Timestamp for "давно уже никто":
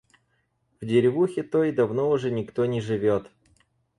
1.71-2.65